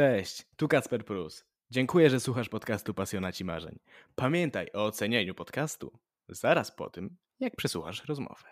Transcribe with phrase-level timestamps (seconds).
[0.00, 1.44] Cześć, tu Kacper Prus.
[1.70, 3.78] Dziękuję, że słuchasz podcastu Pasjonaci Marzeń.
[4.14, 5.98] Pamiętaj o ocenieniu podcastu
[6.28, 8.48] zaraz po tym, jak przesłuchasz rozmowę.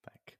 [0.00, 0.38] Tak.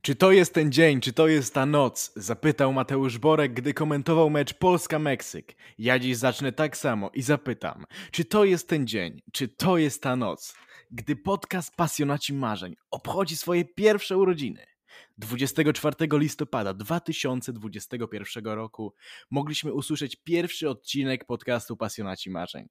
[0.00, 2.12] Czy to jest ten dzień, czy to jest ta noc?
[2.16, 5.56] Zapytał Mateusz Borek, gdy komentował mecz Polska-Meksyk.
[5.78, 10.02] Ja dziś zacznę tak samo i zapytam, czy to jest ten dzień, czy to jest
[10.02, 10.54] ta noc,
[10.90, 14.73] gdy podcast Pasjonaci Marzeń obchodzi swoje pierwsze urodziny.
[15.18, 18.94] 24 listopada 2021 roku
[19.30, 22.68] mogliśmy usłyszeć pierwszy odcinek podcastu Pasjonaci Marzeń.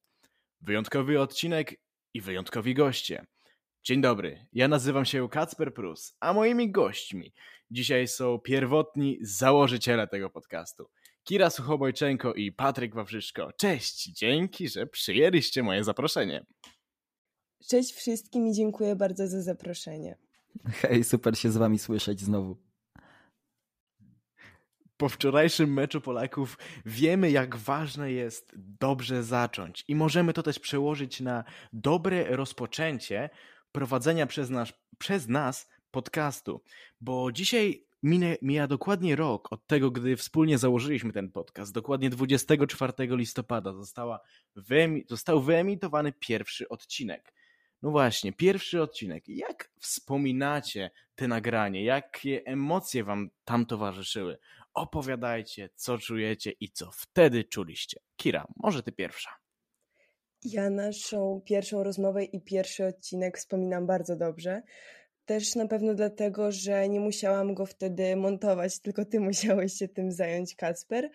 [0.62, 1.76] Wyjątkowy odcinek
[2.13, 3.26] i wyjątkowi goście.
[3.84, 7.34] Dzień dobry, ja nazywam się Kacper Prus, a moimi gośćmi
[7.72, 10.90] dzisiaj są pierwotni założyciele tego podcastu.
[11.24, 13.52] Kira Suchobojczenko i Patryk Wawrzyszko.
[13.58, 16.46] Cześć, dzięki, że przyjęliście moje zaproszenie.
[17.70, 20.18] Cześć wszystkim i dziękuję bardzo za zaproszenie.
[20.82, 22.57] Hej, super się z wami słyszeć znowu.
[24.98, 31.21] Po wczorajszym meczu Polaków wiemy, jak ważne jest dobrze zacząć i możemy to też przełożyć
[31.21, 33.29] na dobre rozpoczęcie
[33.71, 36.63] prowadzenia przez nas, przez nas podcastu,
[37.01, 41.73] bo dzisiaj minie, mija dokładnie rok od tego, gdy wspólnie założyliśmy ten podcast.
[41.73, 44.20] Dokładnie 24 listopada została
[44.55, 47.34] wyemi został wyemitowany pierwszy odcinek.
[47.84, 49.23] No właśnie, pierwszy odcinek.
[49.27, 51.84] Jak wspominacie te nagranie?
[51.84, 54.37] Jakie emocje wam tam towarzyszyły?
[54.73, 57.99] Opowiadajcie, co czujecie i co wtedy czuliście.
[58.15, 59.29] Kira, może ty pierwsza.
[60.43, 64.61] Ja naszą pierwszą rozmowę i pierwszy odcinek wspominam bardzo dobrze.
[65.25, 70.11] Też na pewno dlatego, że nie musiałam go wtedy montować, tylko ty musiałeś się tym
[70.11, 71.09] zająć, Kacper,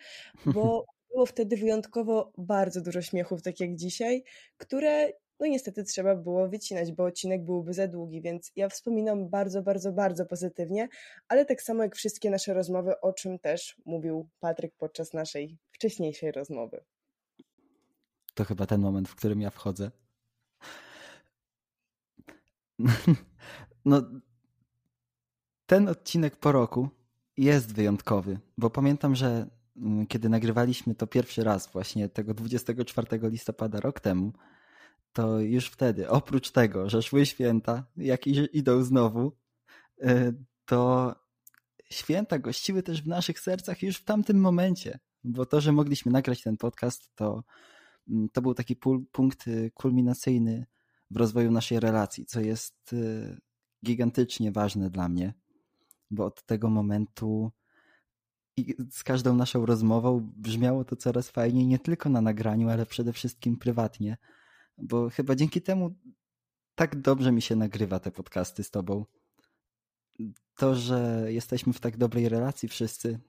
[0.45, 4.23] bo było wtedy wyjątkowo bardzo dużo śmiechów, tak jak dzisiaj,
[4.57, 9.61] które no niestety trzeba było wycinać, bo odcinek byłby za długi, więc ja wspominam bardzo,
[9.61, 10.89] bardzo, bardzo pozytywnie,
[11.27, 16.31] ale tak samo jak wszystkie nasze rozmowy, o czym też mówił Patryk podczas naszej wcześniejszej
[16.31, 16.83] rozmowy.
[18.33, 19.91] To chyba ten moment, w którym ja wchodzę.
[23.85, 24.01] No,
[25.65, 26.89] ten odcinek po roku
[27.37, 29.47] jest wyjątkowy, bo pamiętam, że
[29.77, 34.33] mm, kiedy nagrywaliśmy to pierwszy raz, właśnie tego 24 listopada rok temu,
[35.13, 39.31] to już wtedy, oprócz tego, że szły święta, jak idą znowu,
[40.03, 40.33] y,
[40.65, 41.15] to
[41.89, 46.41] święta gościły też w naszych sercach już w tamtym momencie, bo to, że mogliśmy nagrać
[46.41, 47.43] ten podcast, to,
[48.09, 48.75] mm, to był taki
[49.11, 50.65] punkt y, kulminacyjny
[51.11, 53.37] w rozwoju naszej relacji, co jest y,
[53.85, 55.33] gigantycznie ważne dla mnie,
[56.11, 57.51] bo od tego momentu
[58.57, 63.13] i z każdą naszą rozmową brzmiało to coraz fajniej, nie tylko na nagraniu, ale przede
[63.13, 64.17] wszystkim prywatnie
[64.81, 65.95] bo chyba dzięki temu
[66.75, 69.05] tak dobrze mi się nagrywa te podcasty z tobą.
[70.55, 73.19] To, że jesteśmy w tak dobrej relacji wszyscy,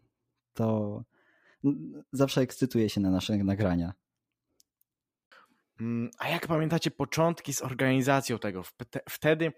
[0.54, 1.04] to
[2.12, 3.92] zawsze ekscytuje się na nasze nagrania.
[5.80, 8.62] Mm, a jak pamiętacie początki z organizacją tego?
[9.08, 9.52] Wtedy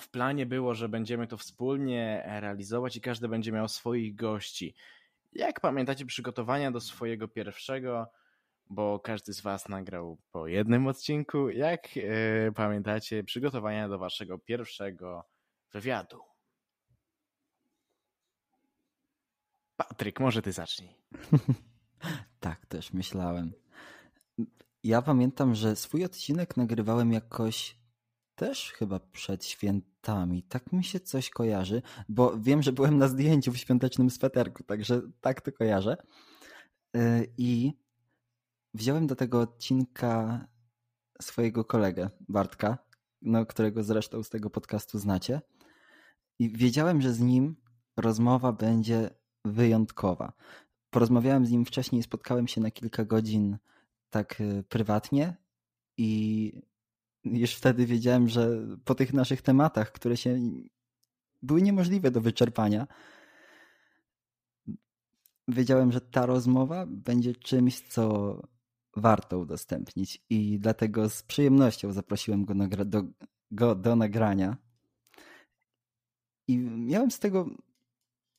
[0.00, 4.74] w planie było, że będziemy to wspólnie realizować i każdy będzie miał swoich gości.
[5.32, 8.06] Jak pamiętacie przygotowania do swojego pierwszego
[8.70, 11.48] bo każdy z Was nagrał po jednym odcinku.
[11.48, 15.24] Jak yy, pamiętacie przygotowania do Waszego pierwszego
[15.72, 16.20] wywiadu?
[19.76, 20.94] Patryk, może Ty zacznij.
[22.40, 23.52] tak, też myślałem.
[24.84, 27.78] Ja pamiętam, że swój odcinek nagrywałem jakoś
[28.34, 30.42] też chyba przed świętami.
[30.42, 35.00] Tak mi się coś kojarzy, bo wiem, że byłem na zdjęciu w świątecznym sweterku, także
[35.20, 35.96] tak to kojarzę.
[36.96, 37.78] E, I
[38.78, 40.46] wziąłem do tego odcinka
[41.22, 42.78] swojego kolegę, Bartka,
[43.22, 45.40] no, którego zresztą z tego podcastu znacie.
[46.38, 47.56] I wiedziałem, że z nim
[47.96, 49.10] rozmowa będzie
[49.44, 50.32] wyjątkowa.
[50.90, 53.58] Porozmawiałem z nim wcześniej, spotkałem się na kilka godzin
[54.10, 55.36] tak y, prywatnie
[55.96, 56.52] i
[57.24, 60.40] już wtedy wiedziałem, że po tych naszych tematach, które się
[61.42, 62.86] były niemożliwe do wyczerpania,
[65.48, 68.34] wiedziałem, że ta rozmowa będzie czymś, co
[68.98, 72.54] warto udostępnić i dlatego z przyjemnością zaprosiłem go,
[72.84, 73.02] do,
[73.50, 74.56] go do nagrania.
[76.48, 77.46] I miałem z tego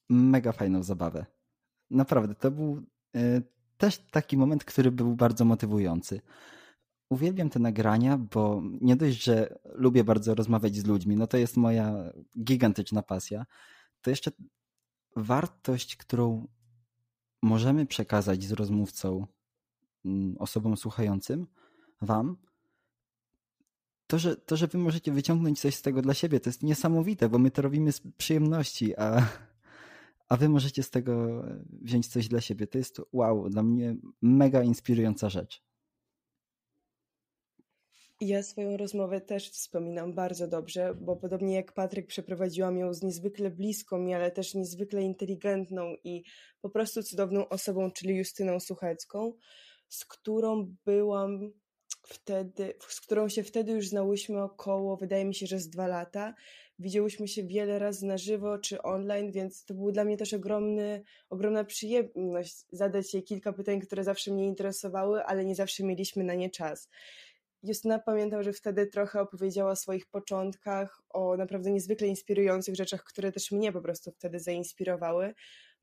[0.10, 1.26] mega fajną zabawę.
[1.90, 2.84] Naprawdę, to był
[3.16, 3.42] e,
[3.78, 6.22] też taki moment, który był bardzo motywujący.
[7.10, 11.58] Uwielbiam te nagrania, bo nie dość, że lubię bardzo rozmawiać z ludźmi, no to jest
[11.58, 12.12] moja
[12.44, 13.46] gigantyczna pasja,
[14.02, 14.32] to jeszcze
[15.16, 16.48] wartość, którą
[17.42, 19.28] możemy przekazać z rozmówcą
[20.40, 21.48] osobom słuchającym,
[22.02, 22.38] wam,
[24.08, 27.30] to że, to, że wy możecie wyciągnąć coś z tego dla siebie, to jest niesamowite,
[27.30, 29.28] bo my to robimy z przyjemności, a,
[30.30, 31.44] a wy możecie z tego
[31.82, 32.68] wziąć coś dla siebie.
[32.68, 35.64] To jest wow, dla mnie mega inspirująca rzecz.
[38.22, 43.50] Ja swoją rozmowę też wspominam bardzo dobrze, bo podobnie jak Patryk przeprowadziłam ją z niezwykle
[43.50, 46.24] bliską mi, ale też niezwykle inteligentną i
[46.62, 49.34] po prostu cudowną osobą, czyli Justyną Suchecką,
[49.90, 51.52] z którą byłam
[52.04, 56.34] wtedy, z którą się wtedy już znałyśmy około, wydaje mi się, że z dwa lata.
[56.80, 61.04] Widziałyśmy się wiele razy na żywo czy online, więc to był dla mnie też ogromny,
[61.30, 66.34] ogromna przyjemność zadać jej kilka pytań, które zawsze mnie interesowały, ale nie zawsze mieliśmy na
[66.34, 66.90] nie czas.
[67.64, 73.32] Justyna pamiętam, że wtedy trochę opowiedziała o swoich początkach, o naprawdę niezwykle inspirujących rzeczach, które
[73.32, 75.34] też mnie po prostu wtedy zainspirowały.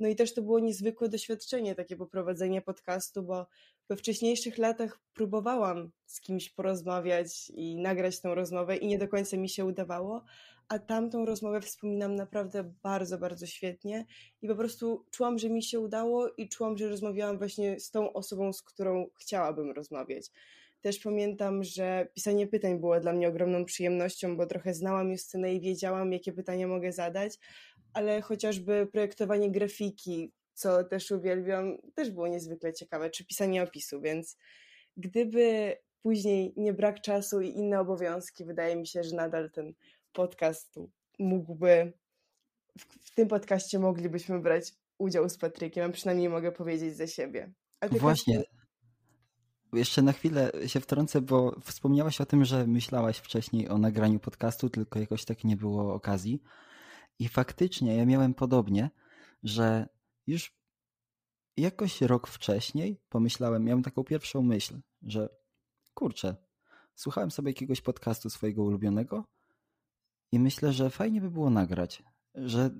[0.00, 3.46] No i też to było niezwykłe doświadczenie, takie poprowadzenie podcastu, bo
[3.88, 9.36] we wcześniejszych latach próbowałam z kimś porozmawiać i nagrać tą rozmowę i nie do końca
[9.36, 10.24] mi się udawało,
[10.68, 14.06] a tamtą rozmowę wspominam naprawdę bardzo, bardzo świetnie
[14.42, 18.12] i po prostu czułam, że mi się udało i czułam, że rozmawiałam właśnie z tą
[18.12, 20.30] osobą, z którą chciałabym rozmawiać.
[20.80, 25.60] Też pamiętam, że pisanie pytań było dla mnie ogromną przyjemnością, bo trochę znałam Justynę i
[25.60, 27.38] wiedziałam, jakie pytania mogę zadać,
[27.92, 34.36] ale chociażby projektowanie grafiki, co też uwielbiam, też było niezwykle ciekawe, czy pisanie opisu, więc
[34.96, 39.72] gdyby później nie brak czasu i inne obowiązki, wydaje mi się, że nadal ten
[40.12, 40.74] podcast
[41.18, 41.92] mógłby,
[42.78, 47.52] w, w tym podcaście moglibyśmy brać udział z Patrykiem, a przynajmniej mogę powiedzieć za siebie.
[47.90, 48.42] Właśnie.
[49.72, 54.70] Jeszcze na chwilę się wtrącę, bo wspomniałaś o tym, że myślałaś wcześniej o nagraniu podcastu,
[54.70, 56.42] tylko jakoś tak nie było okazji.
[57.18, 58.90] I faktycznie ja miałem podobnie,
[59.42, 59.88] że
[60.26, 60.56] już
[61.56, 65.28] jakoś rok wcześniej pomyślałem, miałem taką pierwszą myśl, że
[65.94, 66.36] kurczę,
[66.94, 69.24] słuchałem sobie jakiegoś podcastu swojego ulubionego
[70.32, 72.02] i myślę, że fajnie by było nagrać,
[72.34, 72.70] że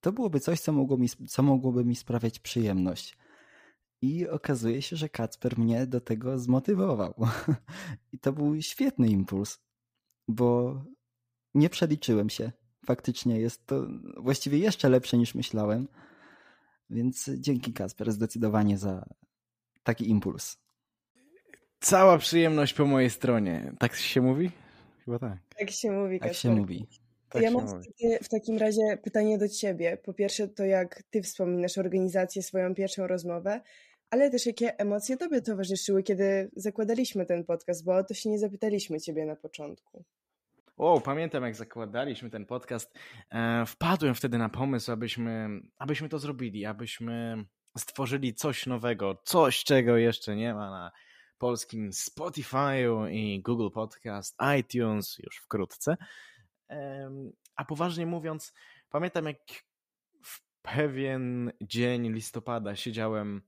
[0.00, 3.18] to byłoby coś, co, mogło mi, co mogłoby mi sprawiać przyjemność.
[4.02, 7.14] I okazuje się, że Kacper mnie do tego zmotywował.
[8.12, 9.60] I to był świetny impuls,
[10.28, 10.76] bo
[11.54, 12.52] nie przeliczyłem się.
[12.86, 13.86] Faktycznie jest to
[14.16, 15.88] właściwie jeszcze lepsze niż myślałem.
[16.90, 19.04] Więc dzięki Kasper zdecydowanie za
[19.82, 20.56] taki impuls.
[21.80, 23.72] Cała przyjemność po mojej stronie.
[23.78, 24.50] Tak się mówi?
[25.04, 25.38] Chyba tak.
[25.58, 26.20] Tak się mówi.
[26.20, 26.86] Tak się mówi.
[27.28, 27.66] Tak ja mam
[28.22, 29.96] w takim razie pytanie do ciebie.
[29.96, 33.60] Po pierwsze, to jak ty wspominasz organizację, swoją pierwszą rozmowę,
[34.10, 38.38] ale też jakie emocje tobie towarzyszyły, kiedy zakładaliśmy ten podcast, bo o to się nie
[38.38, 40.04] zapytaliśmy ciebie na początku.
[40.76, 42.98] O, pamiętam jak zakładaliśmy ten podcast.
[43.30, 45.48] E, wpadłem wtedy na pomysł, abyśmy,
[45.78, 47.44] abyśmy to zrobili, abyśmy
[47.78, 50.92] stworzyli coś nowego, coś czego jeszcze nie ma na
[51.38, 55.96] polskim Spotify'u i Google Podcast, iTunes już wkrótce.
[57.56, 58.52] A poważnie mówiąc,
[58.90, 59.38] pamiętam jak
[60.24, 63.42] w pewien dzień listopada siedziałem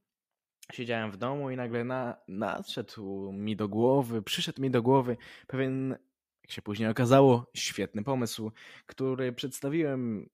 [0.73, 5.17] siedziałem w domu i nagle na, nadszedł mi do głowy, przyszedł mi do głowy
[5.47, 5.97] pewien
[6.45, 8.53] jak się później okazało, świetny pomysł,
[8.87, 10.29] który przedstawiłem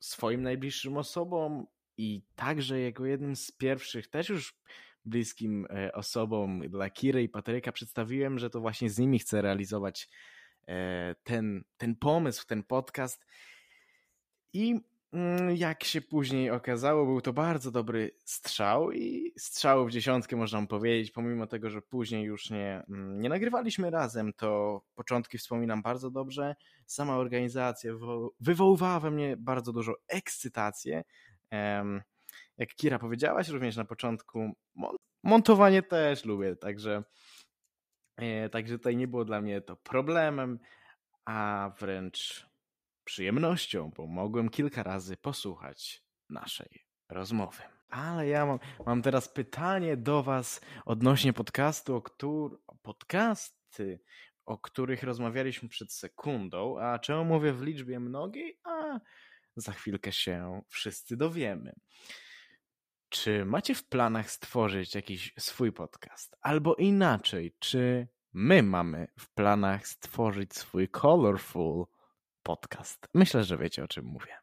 [0.00, 1.66] swoim najbliższym osobom
[1.96, 4.54] i także jako jednym z pierwszych, też już
[5.04, 10.08] bliskim e, osobom dla Kiry i Patryka przedstawiłem, że to właśnie z nimi chcę realizować
[10.68, 13.26] e, ten, ten pomysł, ten podcast.
[14.52, 14.80] I
[15.54, 21.10] jak się później okazało, był to bardzo dobry strzał i strzał w dziesiątkę można powiedzieć,
[21.10, 26.56] pomimo tego, że później już nie, mm, nie nagrywaliśmy razem, to początki wspominam bardzo dobrze.
[26.86, 27.92] Sama organizacja
[28.40, 31.04] wywoływała we mnie bardzo dużo ekscytację.
[32.58, 34.52] Jak Kira powiedziałaś również na początku,
[35.24, 37.02] montowanie też lubię, także,
[38.16, 40.58] e, także tutaj nie było dla mnie to problemem,
[41.24, 42.47] a wręcz
[43.08, 47.62] przyjemnością, bo mogłem kilka razy posłuchać naszej rozmowy.
[47.88, 54.00] Ale ja mam, mam teraz pytanie do Was odnośnie podcastu, o któr, podcasty,
[54.44, 56.78] o których rozmawialiśmy przed sekundą.
[56.78, 58.60] A czemu mówię w liczbie mnogiej?
[58.64, 59.00] A
[59.56, 61.72] za chwilkę się wszyscy dowiemy.
[63.08, 66.36] Czy macie w planach stworzyć jakiś swój podcast?
[66.40, 71.86] Albo inaczej, czy my mamy w planach stworzyć swój Colorful
[72.48, 73.06] podcast.
[73.14, 74.34] Myślę, że wiecie o czym mówię.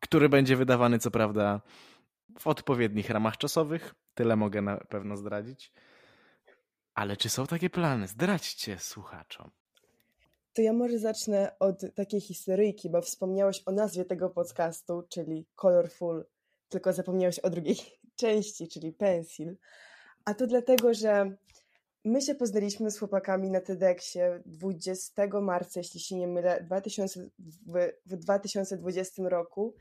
[0.00, 1.60] Który będzie wydawany, co prawda,
[2.38, 3.94] w odpowiednich ramach czasowych.
[4.14, 5.72] Tyle mogę na pewno zdradzić.
[6.94, 8.08] Ale czy są takie plany?
[8.08, 9.50] Zdradźcie słuchaczom.
[10.52, 16.24] To ja może zacznę od takiej historyjki, bo wspomniałeś o nazwie tego podcastu, czyli Colorful,
[16.68, 17.76] tylko zapomniałeś o drugiej
[18.20, 19.56] części, czyli Pencil.
[20.24, 21.36] A to dlatego, że
[22.06, 27.30] My się poznaliśmy z chłopakami na TEDxie 20 marca, jeśli się nie mylę, 2000,
[27.66, 29.74] w, w 2020 roku,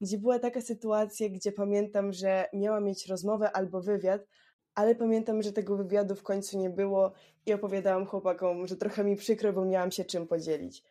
[0.00, 4.26] gdzie była taka sytuacja, gdzie pamiętam, że miałam mieć rozmowę albo wywiad,
[4.74, 7.12] ale pamiętam, że tego wywiadu w końcu nie było
[7.46, 10.84] i opowiadałam chłopakom, że trochę mi przykro, bo miałam się czym podzielić.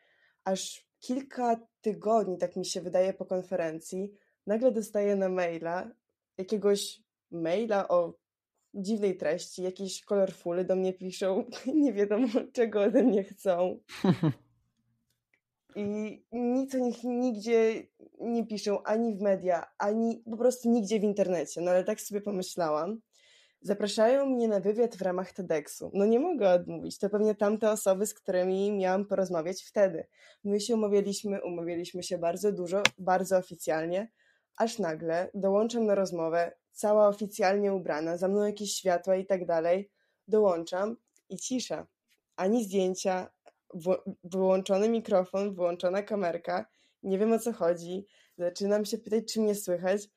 [0.44, 4.12] Aż kilka tygodni, tak mi się wydaje, po konferencji,
[4.46, 5.92] nagle dostaję na maila
[6.38, 7.02] jakiegoś
[7.32, 8.14] maila o
[8.78, 11.44] dziwnej treści, jakieś kolorfuly do mnie piszą,
[11.84, 13.80] nie wiadomo czego ode mnie chcą.
[15.76, 17.88] I nic o nich nigdzie
[18.20, 21.62] nie piszą, ani w media, ani po prostu nigdzie w internecie.
[21.62, 23.02] No ale tak sobie pomyślałam.
[23.62, 25.92] Zapraszają mnie na wywiad w ramach TEDxu.
[25.94, 27.00] No nie mogę odmówić.
[27.00, 30.08] To pewnie tamte osoby, z którymi miałam porozmawiać wtedy.
[30.44, 34.12] My się umawialiśmy, umawialiśmy się bardzo dużo, bardzo oficjalnie,
[34.58, 39.92] aż nagle dołączam na rozmowę, cała oficjalnie ubrana, za mną jakieś światła i tak dalej.
[40.28, 40.98] Dołączam
[41.30, 41.88] i cisza.
[42.36, 43.30] Ani zdjęcia,
[44.24, 46.66] wyłączony mikrofon, wyłączona kamerka,
[47.04, 48.06] nie wiem o co chodzi.
[48.38, 50.10] Zaczynam się pytać, czy mnie słychać,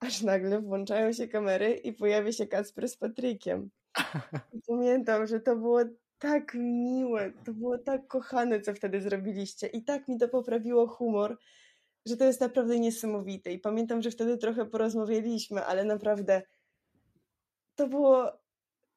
[0.00, 3.70] aż nagle włączają się kamery i pojawia się Kacper z Patrykiem.
[4.52, 5.80] I pamiętam, że to było
[6.18, 11.38] tak miłe, to było tak kochane, co wtedy zrobiliście i tak mi to poprawiło humor,
[12.08, 13.52] że to jest naprawdę niesamowite.
[13.52, 16.42] I pamiętam, że wtedy trochę porozmawialiśmy, ale naprawdę
[17.74, 18.32] to było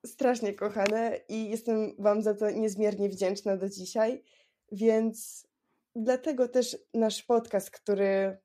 [0.06, 4.24] strasznie kochane i jestem Wam za to niezmiernie wdzięczna do dzisiaj.
[4.72, 5.48] Więc
[5.96, 8.38] dlatego też nasz podcast, który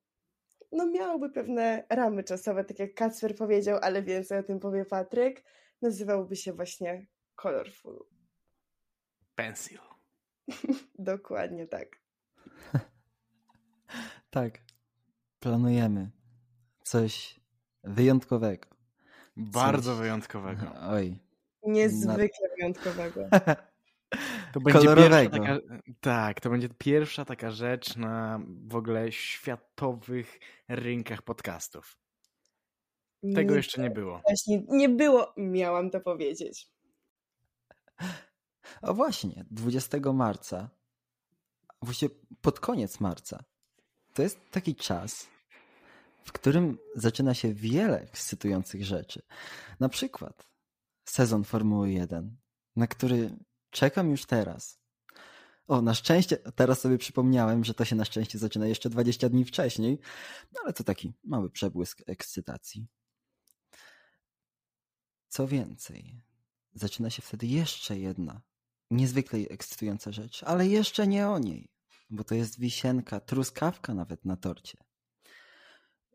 [0.72, 5.44] no miałby pewne ramy czasowe, tak jak Kacper powiedział, ale więcej o tym powie Patryk,
[5.82, 8.04] nazywałby się właśnie Colorful.
[9.34, 9.78] Pencil.
[10.98, 11.88] Dokładnie tak.
[14.36, 14.60] tak.
[15.40, 16.10] Planujemy
[16.82, 17.40] coś
[17.84, 18.68] wyjątkowego.
[19.36, 20.00] Bardzo coś...
[20.00, 20.66] wyjątkowego.
[20.94, 21.18] Oj.
[21.62, 22.54] Niezwykle Na...
[22.56, 23.20] wyjątkowego.
[24.52, 25.38] To będzie Kolorowego.
[25.38, 25.58] Taka,
[26.00, 30.38] tak, to będzie pierwsza taka rzecz na w ogóle światowych
[30.68, 31.98] rynkach podcastów.
[33.34, 34.20] Tego nie, jeszcze nie było.
[34.26, 36.68] Właśnie nie było, miałam to powiedzieć.
[38.82, 40.70] O właśnie, 20 marca,
[41.82, 43.44] właściwie pod koniec marca,
[44.16, 45.26] to jest taki czas,
[46.24, 49.22] w którym zaczyna się wiele ekscytujących rzeczy.
[49.80, 50.48] Na przykład
[51.04, 52.36] sezon Formuły 1,
[52.76, 53.36] na który
[53.70, 54.78] czekam już teraz.
[55.66, 59.44] O, na szczęście, teraz sobie przypomniałem, że to się na szczęście zaczyna jeszcze 20 dni
[59.44, 59.98] wcześniej,
[60.52, 62.86] no ale to taki mały przebłysk ekscytacji.
[65.28, 66.22] Co więcej,
[66.74, 68.42] zaczyna się wtedy jeszcze jedna
[68.90, 71.75] niezwykle ekscytująca rzecz, ale jeszcze nie o niej,
[72.10, 74.78] bo to jest wisienka, truskawka nawet na torcie.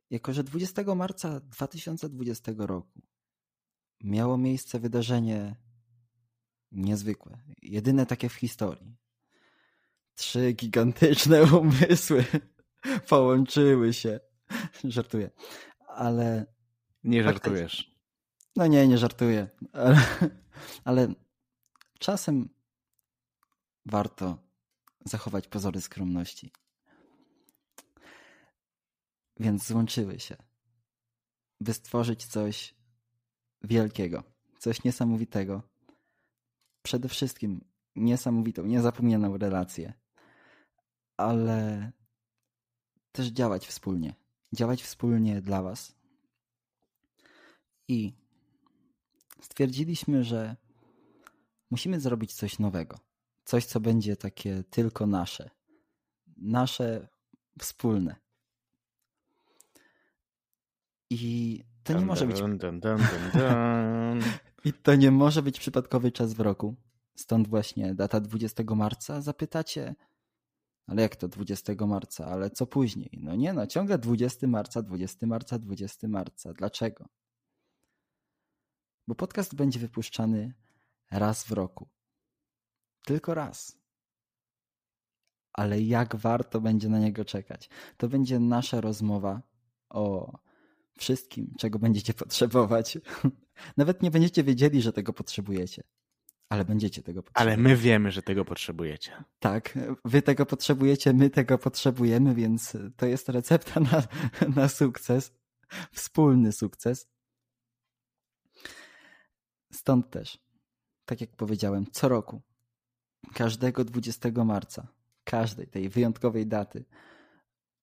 [0.09, 3.01] Jako, że 20 marca 2020 roku
[4.03, 5.55] miało miejsce wydarzenie
[6.71, 8.97] niezwykłe, jedyne takie w historii.
[10.15, 12.25] Trzy gigantyczne umysły
[13.09, 14.19] połączyły się.
[14.83, 15.31] Żartuję,
[15.87, 16.45] ale.
[17.03, 17.95] Nie żartujesz.
[18.55, 20.01] No nie, nie żartuję, ale,
[20.83, 21.13] ale
[21.99, 22.49] czasem
[23.85, 24.50] warto
[25.05, 26.51] zachować pozory skromności.
[29.39, 30.35] Więc złączyły się,
[31.61, 32.75] by stworzyć coś
[33.61, 34.23] wielkiego,
[34.59, 35.63] coś niesamowitego,
[36.83, 37.65] przede wszystkim
[37.95, 39.93] niesamowitą, niezapomnianą relację,
[41.17, 41.91] ale
[43.11, 44.15] też działać wspólnie.
[44.53, 45.95] Działać wspólnie dla Was.
[47.87, 48.13] I
[49.41, 50.55] stwierdziliśmy, że
[51.71, 53.10] musimy zrobić coś nowego.
[53.43, 55.49] Coś, co będzie takie tylko nasze.
[56.37, 57.07] Nasze
[57.59, 58.15] wspólne.
[61.09, 62.41] I to nie może być.
[64.65, 66.75] I to nie może być przypadkowy czas w roku.
[67.15, 69.21] Stąd właśnie data 20 marca.
[69.21, 69.95] Zapytacie,
[70.87, 72.25] ale jak to 20 marca?
[72.25, 73.19] Ale co później?
[73.21, 76.53] No nie, no ciągle 20 marca, 20 marca, 20 marca.
[76.53, 77.05] Dlaczego?
[79.07, 80.53] Bo podcast będzie wypuszczany
[81.11, 81.87] raz w roku.
[83.05, 83.81] Tylko raz.
[85.53, 87.69] Ale jak warto będzie na niego czekać?
[87.97, 89.41] To będzie nasza rozmowa
[89.89, 90.31] o
[90.97, 92.97] wszystkim, czego będziecie potrzebować.
[93.77, 95.83] Nawet nie będziecie wiedzieli, że tego potrzebujecie.
[96.49, 97.57] Ale będziecie tego potrzebować.
[97.57, 99.23] Ale my wiemy, że tego potrzebujecie.
[99.39, 104.03] Tak, wy tego potrzebujecie, my tego potrzebujemy, więc to jest recepta na,
[104.55, 105.33] na sukces.
[105.91, 107.07] Wspólny sukces.
[109.71, 110.39] Stąd też,
[111.05, 112.41] tak jak powiedziałem, co roku,
[113.33, 114.87] każdego 20 marca,
[115.23, 116.85] każdej tej wyjątkowej daty,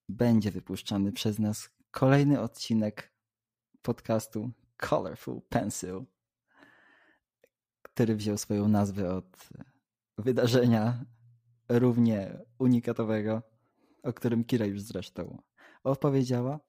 [0.09, 3.13] będzie wypuszczany przez nas kolejny odcinek
[3.83, 6.05] podcastu Colorful Pencil,
[7.83, 9.49] który wziął swoją nazwę od
[10.19, 11.05] wydarzenia
[11.69, 13.43] równie unikatowego,
[14.03, 15.43] o którym Kira już zresztą
[15.85, 16.61] opowiedziała.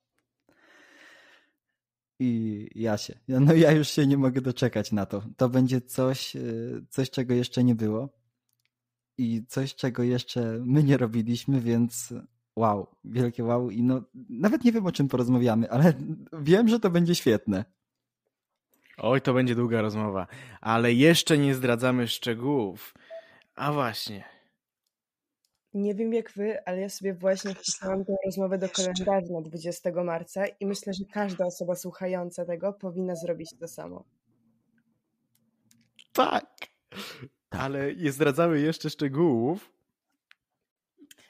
[2.20, 5.24] I ja się, no ja już się nie mogę doczekać na to.
[5.38, 6.42] To będzie coś, e,
[6.90, 8.19] coś czego jeszcze nie było
[9.20, 12.14] i coś, czego jeszcze my nie robiliśmy, więc
[12.56, 13.70] wow, wielkie wow.
[13.70, 15.94] I no, nawet nie wiem o czym porozmawiamy, ale
[16.34, 17.66] wiem, że to będzie świetne.
[18.98, 20.28] Oj, to będzie długa rozmowa,
[20.62, 22.94] ale jeszcze nie zdradzamy szczegółów.
[23.56, 24.24] A właśnie.
[25.74, 30.04] Nie wiem jak wy, ale ja sobie właśnie wpisałam tę rozmowę do kalendarza na 20
[30.04, 34.04] marca i myślę, że każda osoba słuchająca tego powinna zrobić to samo.
[36.14, 36.59] Tak.
[37.50, 39.72] Ale nie zdradzamy jeszcze szczegółów.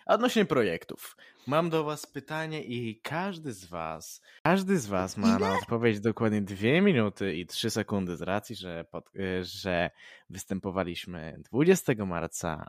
[0.05, 1.17] Odnośnie projektów.
[1.47, 6.41] Mam do was pytanie i każdy z was, każdy z was ma na odpowiedź dokładnie
[6.41, 9.89] 2 minuty i 3 sekundy z racji, że, pod, y, że
[10.29, 12.67] występowaliśmy 20 marca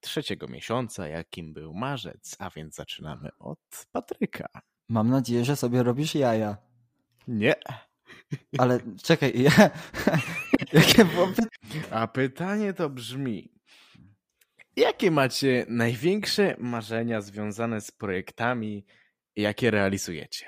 [0.00, 4.48] trzeciego miesiąca, jakim był marzec, a więc zaczynamy od Patryka.
[4.88, 6.56] Mam nadzieję, że sobie robisz jaja.
[7.28, 7.54] Nie.
[8.58, 9.50] Ale czekaj, ja...
[10.72, 11.84] jakie było pytanie?
[11.90, 13.52] A pytanie to brzmi,
[14.76, 18.84] jakie macie największe marzenia związane z projektami,
[19.36, 20.46] jakie realizujecie?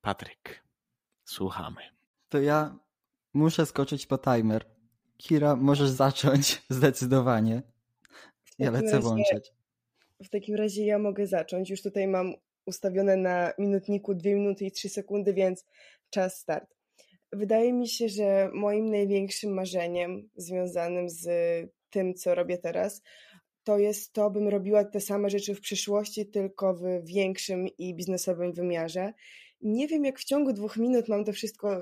[0.00, 0.64] Patryk,
[1.24, 1.80] słuchamy.
[2.28, 2.78] To ja
[3.34, 4.64] muszę skoczyć po timer.
[5.16, 7.62] Kira, możesz zacząć zdecydowanie.
[8.58, 9.52] Ja lecę razie, włączać.
[10.24, 11.70] W takim razie ja mogę zacząć.
[11.70, 12.34] Już tutaj mam
[12.66, 15.64] ustawione na minutniku 2 minuty i 3 sekundy, więc
[16.10, 16.77] czas start.
[17.32, 21.28] Wydaje mi się, że moim największym marzeniem związanym z
[21.90, 23.02] tym, co robię teraz,
[23.64, 28.52] to jest to, bym robiła te same rzeczy w przyszłości, tylko w większym i biznesowym
[28.52, 29.12] wymiarze.
[29.60, 31.80] Nie wiem, jak w ciągu dwóch minut mam to wszystko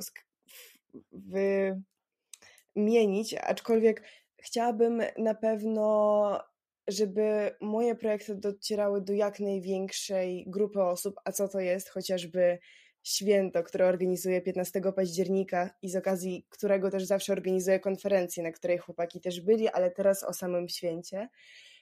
[2.77, 4.03] wymienić, aczkolwiek
[4.37, 6.41] chciałabym na pewno
[6.89, 12.59] żeby moje projekty docierały do jak największej grupy osób, a co to jest chociażby
[13.07, 18.79] święto, które organizuję 15 października i z okazji którego też zawsze organizuję konferencję, na której
[18.79, 21.29] chłopaki też byli, ale teraz o samym święcie.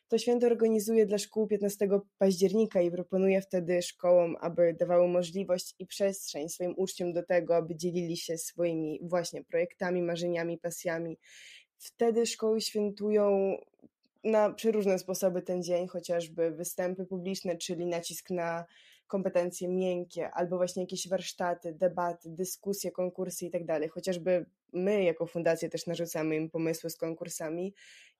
[0.08, 5.86] To święto organizuję dla szkół 15 października i proponuję wtedy szkołom, aby dawały możliwość i
[5.86, 11.18] przestrzeń swoim uczniom do tego, aby dzielili się swoimi właśnie projektami, marzeniami, pasjami.
[11.78, 13.56] Wtedy szkoły świętują
[14.24, 18.64] na przeróżne sposoby ten dzień, chociażby występy publiczne, czyli nacisk na
[19.14, 23.88] kompetencje miękkie, albo właśnie jakieś warsztaty, debaty, dyskusje, konkursy i tak dalej.
[23.88, 27.74] Chociażby my jako fundacja też narzucamy im pomysły z konkursami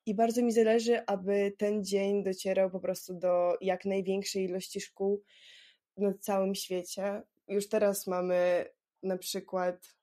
[0.06, 5.22] i bardzo mi zależy, aby ten dzień docierał po prostu do jak największej ilości szkół
[5.96, 7.22] na całym świecie.
[7.48, 8.66] Już teraz mamy
[9.02, 9.94] na przykład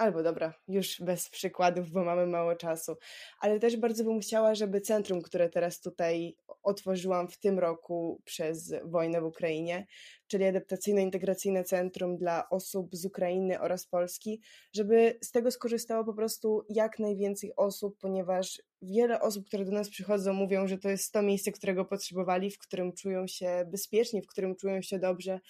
[0.00, 2.96] Albo dobra, już bez przykładów, bo mamy mało czasu.
[3.40, 8.74] Ale też bardzo bym chciała, żeby centrum, które teraz tutaj otworzyłam w tym roku przez
[8.84, 9.86] wojnę w Ukrainie,
[10.26, 14.40] czyli adaptacyjno-integracyjne centrum dla osób z Ukrainy oraz Polski,
[14.74, 19.90] żeby z tego skorzystało po prostu jak najwięcej osób, ponieważ wiele osób, które do nas
[19.90, 24.26] przychodzą, mówią, że to jest to miejsce, którego potrzebowali, w którym czują się bezpiecznie, w
[24.26, 25.40] którym czują się dobrze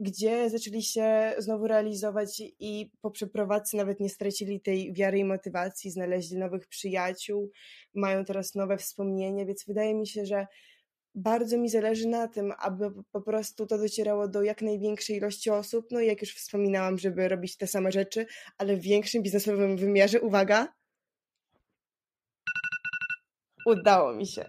[0.00, 5.90] gdzie zaczęli się znowu realizować i po przeprowadzce nawet nie stracili tej wiary i motywacji,
[5.90, 7.50] znaleźli nowych przyjaciół,
[7.94, 10.46] mają teraz nowe wspomnienia, więc wydaje mi się, że
[11.14, 15.86] bardzo mi zależy na tym, aby po prostu to docierało do jak największej ilości osób.
[15.90, 18.26] No i jak już wspominałam, żeby robić te same rzeczy,
[18.58, 20.20] ale w większym biznesowym wymiarze.
[20.20, 20.68] Uwaga!
[23.66, 24.48] Udało mi się.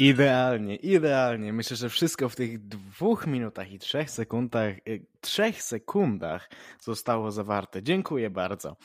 [0.00, 1.52] Idealnie, idealnie.
[1.52, 7.82] Myślę, że wszystko w tych dwóch minutach i trzech sekundach, y, trzech sekundach zostało zawarte.
[7.82, 8.76] Dziękuję bardzo.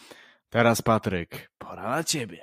[0.50, 2.42] Teraz Patryk, pora na ciebie.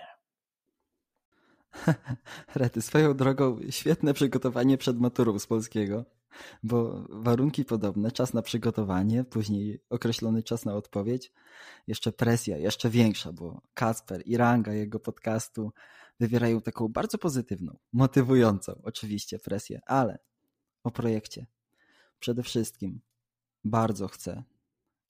[2.54, 6.04] Rety, swoją drogą świetne przygotowanie przed maturą z polskiego,
[6.62, 11.32] bo warunki podobne, czas na przygotowanie, później określony czas na odpowiedź,
[11.87, 15.72] jeszcze presja, jeszcze większa, bo Kasper i ranga jego podcastu
[16.22, 20.18] wywierają taką bardzo pozytywną, motywującą oczywiście presję, ale
[20.85, 21.46] o projekcie.
[22.18, 23.00] Przede wszystkim
[23.64, 24.42] bardzo chcę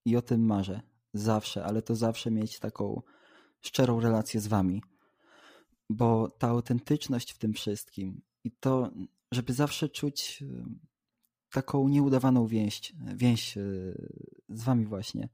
[0.04, 0.80] i o tym marzę
[1.14, 3.02] zawsze, ale to zawsze mieć taką
[3.60, 4.82] szczerą relację z wami,
[5.90, 8.90] bo ta autentyczność w tym wszystkim i to,
[9.32, 10.64] żeby zawsze czuć e,
[11.50, 13.62] taką nieudawaną więź, więź e,
[14.48, 15.28] z wami właśnie,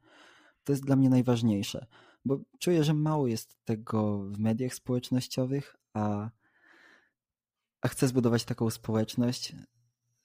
[0.64, 1.86] to jest dla mnie najważniejsze
[2.24, 6.30] bo czuję, że mało jest tego w mediach społecznościowych, a,
[7.80, 9.54] a chcę zbudować taką społeczność,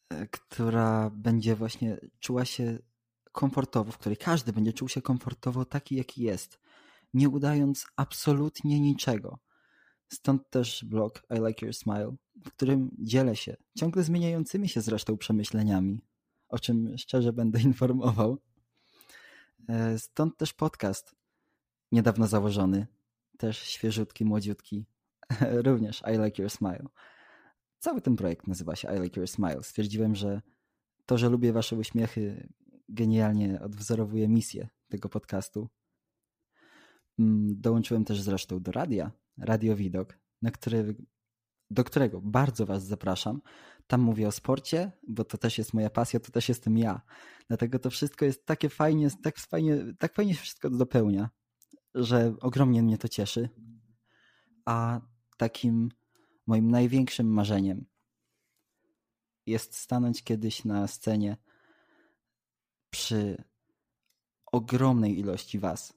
[0.09, 2.79] e, która będzie właśnie czuła się
[3.31, 6.59] komfortowo, w której każdy będzie czuł się komfortowo taki, jaki jest.
[7.13, 9.39] nie udając absolutnie niczego.
[10.13, 15.17] Stąd też blog I Like Your Smile, w którym dzielę się ciągle zmieniającymi się zresztą
[15.17, 16.01] przemyśleniami,
[16.49, 18.37] o czym szczerze będę informował.
[19.69, 21.15] E, stąd też podcast,
[21.93, 22.87] niedawno założony,
[23.37, 24.85] też świeżutki, młodziutki,
[25.67, 26.85] również I Like Your Smile.
[27.79, 29.63] Cały ten projekt nazywa się I Like Your Smile.
[29.63, 30.41] Stwierdziłem, że
[31.05, 32.49] to, że lubię wasze uśmiechy,
[32.89, 35.69] genialnie odwzorowuje misję tego podcastu.
[37.19, 40.95] Mm, dołączyłem też zresztą do radia, Radio Widok, na który,
[41.69, 43.41] do którego bardzo was zapraszam.
[43.87, 47.01] Tam mówię o sporcie, bo to też jest moja pasja, to też jestem ja.
[47.47, 51.29] Dlatego to wszystko jest takie fajnie, tak fajnie, tak fajnie wszystko dopełnia,
[51.95, 53.49] że ogromnie mnie to cieszy.
[54.65, 55.01] A
[55.37, 55.89] takim
[56.47, 57.85] moim największym marzeniem
[59.45, 61.37] jest stanąć kiedyś na scenie
[62.89, 63.43] przy
[64.45, 65.93] ogromnej ilości was,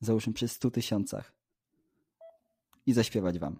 [0.00, 1.32] załóżmy przy 100 tysiącach
[2.86, 3.58] i zaśpiewać wam.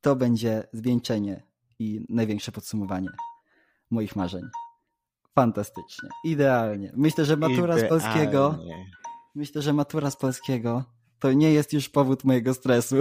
[0.00, 1.42] To będzie zwieńczenie
[1.78, 3.08] i największe podsumowanie
[3.90, 4.42] moich marzeń.
[5.34, 6.92] Fantastycznie, idealnie.
[6.96, 7.86] Myślę, że matura idealnie.
[7.86, 8.58] z polskiego.
[9.34, 10.84] Myślę, że matura z polskiego
[11.18, 12.96] to nie jest już powód mojego stresu.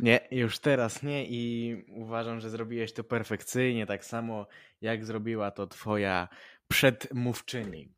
[0.00, 4.46] Nie, już teraz nie i uważam, że zrobiłeś to perfekcyjnie, tak samo
[4.80, 6.28] jak zrobiła to twoja
[6.68, 7.94] przedmówczyni.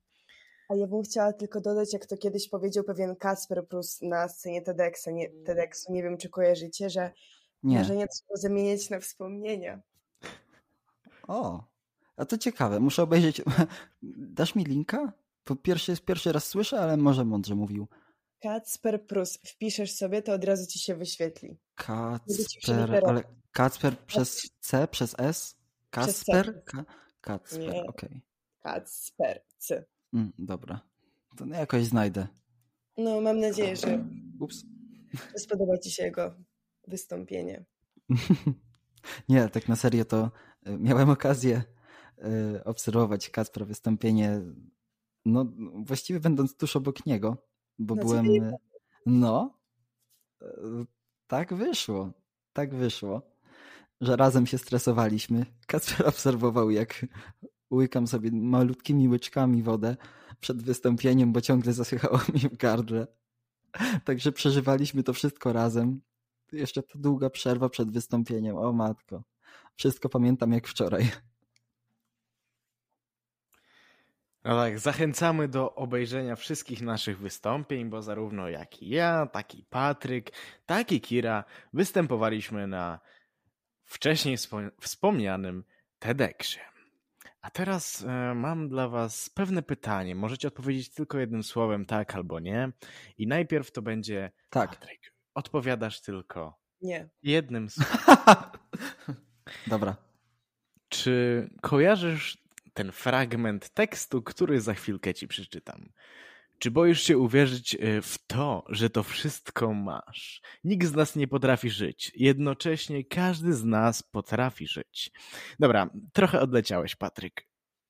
[0.68, 4.62] A ja bym chciała tylko dodać, jak to kiedyś powiedział pewien Kasper Plus na scenie
[4.62, 7.12] TEDxa, nie, TEDxu, nie wiem czy kojarzycie, że
[7.62, 7.78] nie.
[7.78, 9.80] marzenia trzeba zamieniać na wspomnienia.
[11.28, 11.64] O,
[12.16, 13.42] a to ciekawe, muszę obejrzeć.
[14.38, 15.12] Dasz mi linka?
[15.46, 17.88] Po pierwszy, pierwszy raz słyszę, ale może mądrze mówił.
[18.42, 19.38] Kacper Prus.
[19.46, 21.58] Wpiszesz sobie, to od razu ci się wyświetli.
[21.74, 25.56] Kacper, ale Kacper przez C, przez S?
[25.90, 26.62] Kacper?
[27.20, 27.86] Kacper, okej.
[27.88, 28.20] Okay.
[28.60, 29.84] Kacper, C.
[30.12, 30.80] Mm, dobra,
[31.36, 32.26] to jakoś znajdę.
[32.96, 34.04] No, mam nadzieję, że,
[34.40, 34.64] Ups.
[35.36, 36.34] spodoba ci się jego
[36.88, 37.64] wystąpienie.
[39.28, 40.30] Nie, tak na serio to
[40.64, 41.62] e, miałem okazję
[42.18, 44.40] e, obserwować Kacpra wystąpienie,
[45.26, 47.36] no właściwie będąc tuż obok niego,
[47.78, 48.26] bo no, byłem.
[49.06, 49.58] No,
[50.42, 50.46] e,
[51.26, 52.12] tak wyszło.
[52.52, 53.22] Tak wyszło,
[54.00, 55.46] że razem się stresowaliśmy.
[55.66, 57.06] Kacper obserwował, jak
[57.70, 59.96] łykam sobie malutkimi łyczkami wodę
[60.40, 63.06] przed wystąpieniem, bo ciągle zasychało mi w gardle.
[64.04, 66.00] Także przeżywaliśmy to wszystko razem.
[66.52, 68.56] Jeszcze ta długa przerwa przed wystąpieniem.
[68.56, 69.22] O matko.
[69.76, 71.10] Wszystko pamiętam jak wczoraj.
[74.46, 79.64] No tak, zachęcamy do obejrzenia wszystkich naszych wystąpień, bo zarówno jak i ja, tak i
[79.64, 80.30] Patryk,
[80.66, 83.00] tak i Kira występowaliśmy na
[83.84, 84.36] wcześniej
[84.80, 85.64] wspomnianym
[85.98, 86.60] TEDxie.
[87.40, 90.14] A teraz e, mam dla Was pewne pytanie.
[90.14, 92.72] Możecie odpowiedzieć tylko jednym słowem tak albo nie.
[93.18, 94.70] I najpierw to będzie tak.
[94.70, 95.12] Patryk.
[95.34, 97.08] Odpowiadasz tylko nie.
[97.22, 98.50] jednym słowem.
[99.66, 99.96] Dobra.
[100.88, 102.45] Czy kojarzysz
[102.76, 105.88] ten fragment tekstu, który za chwilkę ci przeczytam.
[106.58, 110.42] Czy boisz się uwierzyć e, w to, że to wszystko masz?
[110.64, 112.12] Nikt z nas nie potrafi żyć.
[112.14, 115.10] Jednocześnie każdy z nas potrafi żyć.
[115.60, 117.46] Dobra, trochę odleciałeś, Patryk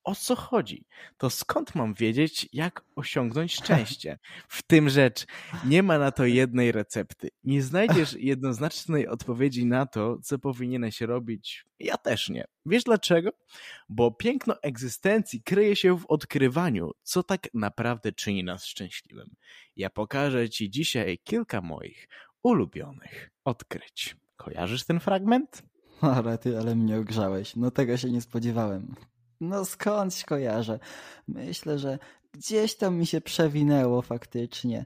[0.07, 0.85] o co chodzi?
[1.17, 4.19] To skąd mam wiedzieć, jak osiągnąć szczęście?
[4.47, 5.25] W tym rzecz,
[5.65, 7.29] nie ma na to jednej recepty.
[7.43, 11.65] Nie znajdziesz jednoznacznej odpowiedzi na to, co powinieneś robić.
[11.79, 12.45] Ja też nie.
[12.65, 13.31] Wiesz dlaczego?
[13.89, 19.35] Bo piękno egzystencji kryje się w odkrywaniu, co tak naprawdę czyni nas szczęśliwym.
[19.75, 22.07] Ja pokażę Ci dzisiaj kilka moich
[22.43, 24.15] ulubionych odkryć.
[24.35, 25.63] Kojarzysz ten fragment?
[26.01, 27.55] Ale ty, ale mnie ogrzałeś.
[27.55, 28.95] No tego się nie spodziewałem.
[29.41, 30.79] No skądś kojarzę.
[31.27, 31.99] Myślę, że
[32.31, 34.85] gdzieś tam mi się przewinęło faktycznie.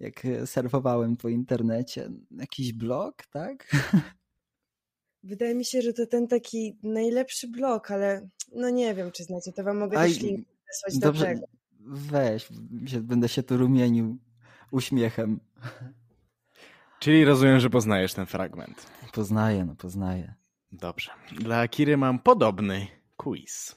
[0.00, 2.10] Jak e, surfowałem po internecie.
[2.30, 3.70] Jakiś blog, tak?
[5.22, 9.52] Wydaje mi się, że to ten taki najlepszy blog, ale no nie wiem, czy znacie.
[9.52, 11.46] To wam mogę Aj, też link wysłać dobrze, do tego.
[11.80, 12.48] Weź,
[13.00, 14.18] będę się tu rumienił
[14.70, 15.40] uśmiechem.
[17.00, 18.86] Czyli rozumiem, że poznajesz ten fragment.
[19.12, 20.34] Poznaję, no poznaję.
[20.72, 21.10] Dobrze.
[21.32, 22.86] Dla Akiry mam podobny
[23.24, 23.76] quiz.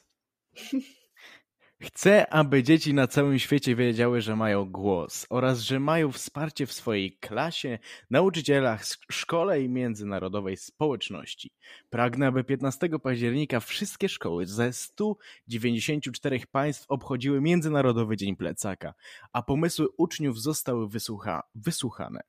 [1.80, 6.72] Chcę, aby dzieci na całym świecie wiedziały, że mają głos oraz że mają wsparcie w
[6.72, 7.78] swojej klasie,
[8.10, 11.50] nauczycielach, szkole i międzynarodowej społeczności.
[11.90, 18.94] Pragnę, aby 15 października wszystkie szkoły ze 194 państw obchodziły Międzynarodowy Dzień Plecaka,
[19.32, 22.20] a pomysły uczniów zostały wysłucha wysłuchane.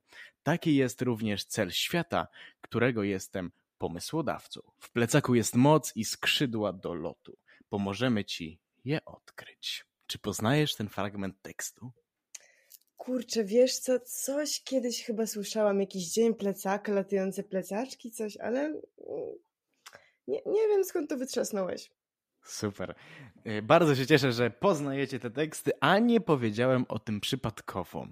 [0.43, 2.27] Taki jest również cel świata,
[2.61, 4.61] którego jestem pomysłodawcą.
[4.79, 7.37] W plecaku jest moc i skrzydła do lotu.
[7.69, 9.85] Pomożemy ci je odkryć.
[10.07, 11.91] Czy poznajesz ten fragment tekstu?
[12.97, 18.81] Kurczę, wiesz co, coś kiedyś chyba słyszałam, jakiś dzień plecaka, latające plecaczki, coś, ale mm,
[20.27, 21.91] nie, nie wiem skąd to wytrzasnąłeś.
[22.43, 22.95] Super.
[23.47, 28.07] Y, Bardzo się cieszę, że poznajecie te teksty, a nie powiedziałem o tym przypadkowo.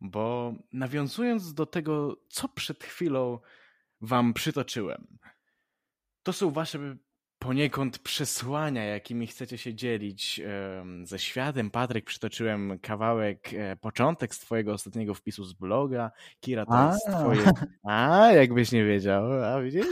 [0.00, 3.38] Bo nawiązując do tego, co przed chwilą
[4.00, 5.18] wam przytoczyłem,
[6.22, 6.96] to są wasze
[7.38, 10.40] poniekąd przesłania, jakimi chcecie się dzielić
[11.02, 11.70] ze światem.
[11.70, 16.10] Patryk, przytoczyłem kawałek, e, początek z twojego ostatniego wpisu z bloga.
[16.40, 17.20] Kira, to jest A.
[17.20, 17.52] twoje...
[17.84, 19.44] A, jakbyś nie wiedział.
[19.44, 19.86] A widzisz?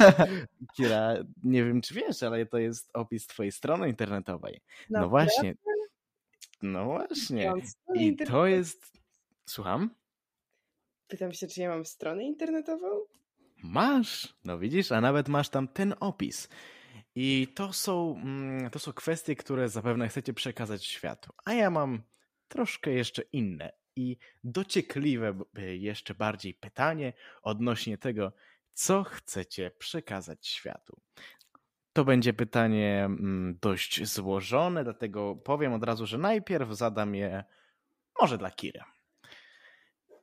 [0.76, 4.60] Kira, nie wiem czy wiesz, ale to jest opis twojej strony internetowej.
[4.90, 5.10] No Naprawdę?
[5.10, 5.54] właśnie.
[6.62, 7.52] No właśnie.
[7.94, 8.92] I to jest...
[9.48, 9.90] Słucham?
[11.08, 12.86] Pytam się, czy ja mam stronę internetową?
[13.64, 16.48] Masz, no widzisz, a nawet masz tam ten opis.
[17.14, 21.32] I to są, mm, to są kwestie, które zapewne chcecie przekazać światu.
[21.44, 22.02] A ja mam
[22.48, 25.34] troszkę jeszcze inne i dociekliwe
[25.78, 28.32] jeszcze bardziej pytanie odnośnie tego,
[28.72, 31.00] co chcecie przekazać światu.
[31.92, 37.44] To będzie pytanie mm, dość złożone, dlatego powiem od razu, że najpierw zadam je
[38.20, 38.80] może dla Kiry.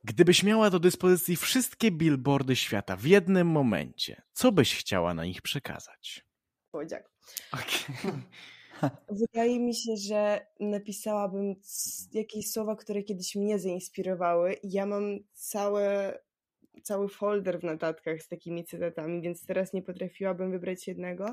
[0.04, 5.42] Gdybyś miała do dyspozycji wszystkie billboardy świata w jednym momencie, co byś chciała na nich
[5.42, 6.26] przekazać?
[6.70, 7.10] Słodziak.
[7.52, 8.22] Okay.
[9.10, 11.54] Wydaje mi się, że napisałabym
[12.12, 14.56] jakieś słowa, które kiedyś mnie zainspirowały.
[14.62, 16.18] Ja mam całe,
[16.82, 21.32] cały folder w notatkach z takimi cytatami, więc teraz nie potrafiłabym wybrać jednego.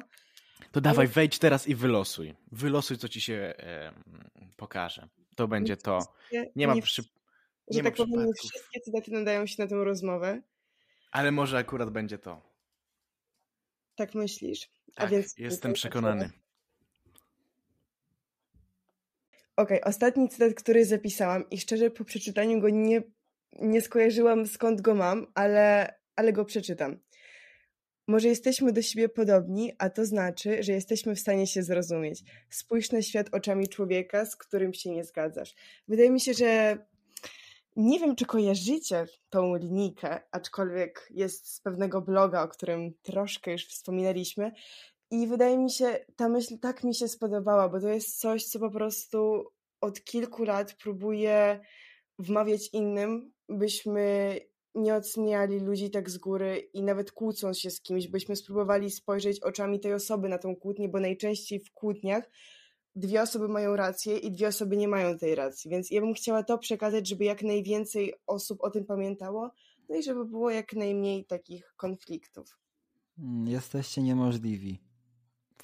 [0.71, 2.35] To dawaj, wejdź teraz i wylosuj.
[2.51, 3.93] Wylosuj, co ci się e,
[4.57, 5.07] pokaże.
[5.35, 5.99] To będzie to.
[6.55, 7.03] Nie, ma przy...
[7.69, 10.41] że tak powiem, wszystkie cytaty nadają się na tę rozmowę.
[11.11, 12.41] Ale może akurat będzie to.
[13.95, 14.69] Tak myślisz?
[14.95, 16.29] A Tak, więc jestem przekonany.
[19.55, 23.03] Okej, ostatni cytat, który zapisałam i szczerze po przeczytaniu go nie,
[23.53, 26.99] nie skojarzyłam skąd go mam, ale, ale go przeczytam.
[28.07, 32.23] Może jesteśmy do siebie podobni, a to znaczy, że jesteśmy w stanie się zrozumieć.
[32.49, 35.55] Spójrz na świat oczami człowieka, z którym się nie zgadzasz.
[35.87, 36.77] Wydaje mi się, że
[37.79, 43.65] nie wiem, czy kojarzycie tą linijkę, aczkolwiek jest z pewnego bloga, o którym troszkę już
[43.67, 44.51] wspominaliśmy.
[45.11, 48.59] I wydaje mi się, ta myśl tak mi się spodobała, bo to jest coś, co
[48.59, 49.45] po prostu
[49.81, 51.59] od kilku lat próbuję
[52.19, 54.35] wmawiać innym, byśmy
[54.75, 59.39] nie oceniali ludzi tak z góry i nawet kłócąc się z kimś, byśmy spróbowali spojrzeć
[59.39, 62.29] oczami tej osoby na tą kłótnię, bo najczęściej w kłótniach
[62.95, 65.71] dwie osoby mają rację i dwie osoby nie mają tej racji.
[65.71, 69.51] Więc ja bym chciała to przekazać, żeby jak najwięcej osób o tym pamiętało,
[69.89, 72.57] no i żeby było jak najmniej takich konfliktów.
[73.19, 74.79] Mm, Jesteście niemożliwi.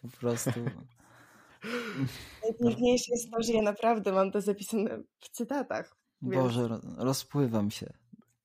[0.01, 0.49] Po prostu.
[2.43, 5.95] Najpiękniejsze jest to, że ja naprawdę mam to zapisane w cytatach.
[6.21, 7.93] Więc- Boże, ro- rozpływam się.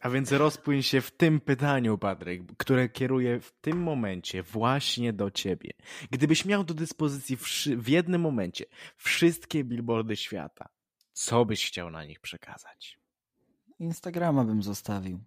[0.00, 5.30] A więc rozpłyń się w tym pytaniu, Patryk, które kieruję w tym momencie właśnie do
[5.30, 5.70] ciebie.
[6.10, 8.64] Gdybyś miał do dyspozycji wszy- w jednym momencie
[8.96, 10.68] wszystkie billboardy świata,
[11.12, 13.00] co byś chciał na nich przekazać?
[13.78, 15.20] Instagrama bym zostawił.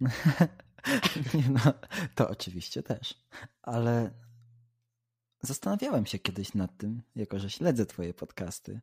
[1.34, 1.60] Nie no,
[2.14, 3.14] to oczywiście też.
[3.62, 4.10] Ale
[5.40, 8.80] zastanawiałem się kiedyś nad tym, jako że śledzę twoje podcasty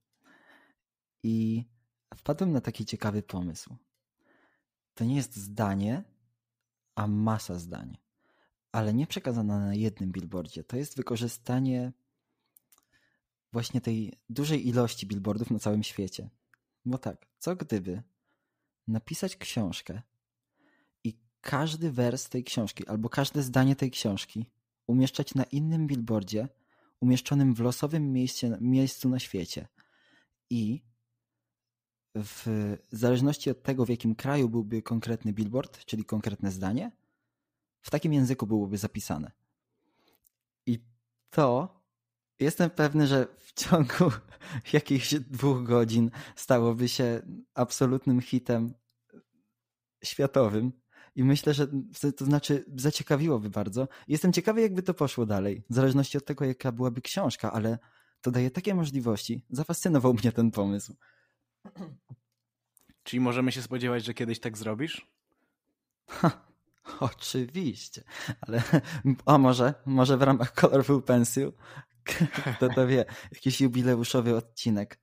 [1.24, 1.66] i
[2.16, 3.76] wpadłem na taki ciekawy pomysł.
[4.96, 6.04] To nie jest zdanie,
[6.96, 7.98] a masa zdań,
[8.72, 10.64] ale nie przekazana na jednym billboardzie.
[10.64, 11.94] To jest wykorzystanie
[13.54, 16.30] właśnie tej dużej ilości billboardów na całym świecie.
[16.86, 18.04] Bo tak, co gdyby
[18.88, 20.02] napisać książkę
[21.04, 24.46] i każdy wers tej książki albo każde zdanie tej książki
[24.88, 26.48] umieszczać na innym billboardzie
[27.00, 29.68] umieszczonym w losowym miejscu, miejscu na świecie.
[30.50, 30.82] I
[32.16, 36.92] w zależności od tego, w jakim kraju byłby konkretny billboard, czyli konkretne zdanie,
[37.82, 39.32] w takim języku byłoby zapisane.
[40.66, 40.80] I
[41.30, 41.82] to
[42.40, 44.12] jestem pewny, że w ciągu
[44.74, 47.22] jakichś dwóch godzin stałoby się
[47.54, 48.74] absolutnym hitem
[50.04, 50.72] światowym.
[51.16, 51.68] I myślę, że
[52.18, 53.88] to znaczy zaciekawiłoby bardzo.
[54.08, 57.80] Jestem ciekawy, jakby to poszło dalej, w zależności od tego, jaka byłaby książka, ale
[58.22, 59.42] to daje takie możliwości.
[59.50, 60.96] Zafascynował mnie ten pomysł.
[63.04, 65.08] Czyli możemy się spodziewać, że kiedyś tak zrobisz?
[66.08, 66.46] Ha,
[67.00, 68.04] oczywiście,
[68.42, 68.62] ale
[69.26, 71.52] a może, może w ramach Colorful Pencil,
[72.56, 75.00] kto to wie, jakiś jubileuszowy odcinek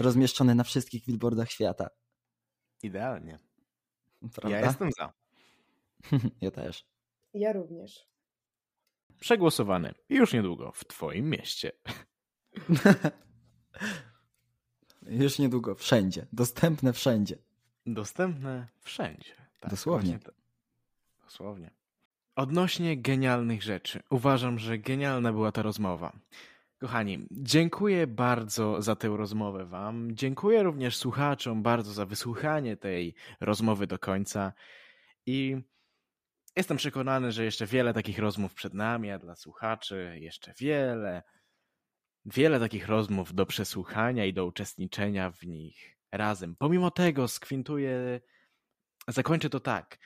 [0.00, 1.88] rozmieszczony na wszystkich billboardach świata.
[2.82, 3.38] Idealnie.
[4.34, 4.58] Prawda?
[4.58, 5.12] Ja jestem za.
[6.40, 6.86] ja też.
[7.34, 8.06] Ja również.
[9.20, 11.72] Przegłosowany już niedługo w twoim mieście.
[15.06, 16.26] Już niedługo wszędzie.
[16.32, 17.36] Dostępne wszędzie.
[17.86, 19.34] Dostępne wszędzie.
[19.60, 20.18] Tak, Dosłownie.
[20.18, 20.32] to-
[21.24, 21.70] Dosłownie.
[22.36, 24.02] Odnośnie genialnych rzeczy.
[24.10, 26.12] Uważam, że genialna była ta rozmowa.
[26.78, 30.16] Kochani, dziękuję bardzo za tę rozmowę Wam.
[30.16, 34.52] Dziękuję również słuchaczom bardzo za wysłuchanie tej rozmowy do końca.
[35.26, 35.56] I
[36.56, 41.22] jestem przekonany, że jeszcze wiele takich rozmów przed nami, a dla słuchaczy jeszcze wiele,
[42.24, 46.56] wiele takich rozmów do przesłuchania i do uczestniczenia w nich razem.
[46.56, 48.20] Pomimo tego skwintuję,
[49.08, 49.98] zakończę to tak.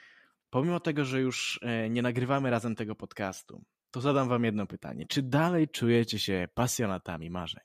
[0.50, 5.06] Pomimo tego, że już e, nie nagrywamy razem tego podcastu, to zadam Wam jedno pytanie.
[5.06, 7.64] Czy dalej czujecie się pasjonatami marzeń?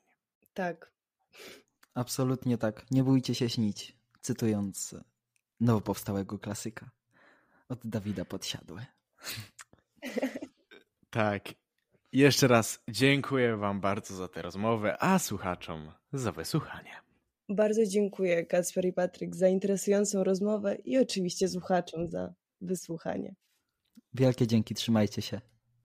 [0.53, 0.91] Tak.
[1.93, 2.91] Absolutnie tak.
[2.91, 3.95] Nie bójcie się śnić.
[4.21, 4.95] Cytując
[5.59, 6.91] nowo powstałego klasyka
[7.69, 8.85] od Dawida Podsiadły.
[11.09, 11.60] Tak.
[12.13, 16.91] Jeszcze raz dziękuję Wam bardzo za tę rozmowę, a słuchaczom za wysłuchanie.
[17.49, 23.35] Bardzo dziękuję Kacper i Patryk za interesującą rozmowę i oczywiście słuchaczom za wysłuchanie.
[24.13, 25.41] Wielkie dzięki, trzymajcie się.